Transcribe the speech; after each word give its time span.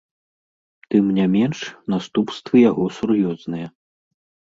Тым 0.95 1.05
не 1.19 1.27
менш, 1.35 1.59
наступствы 1.97 2.67
яго 2.69 2.91
сур'ёзныя. 2.99 3.67